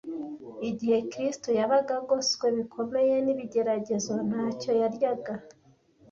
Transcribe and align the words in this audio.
Igihe 0.69 0.97
Kristo 1.11 1.49
yabaga 1.59 1.93
agoswe 1.99 2.45
bikomeye 2.57 3.15
n’ibigeragezo, 3.25 4.11
ntacyo 4.27 4.71
yaryaga. 4.81 5.33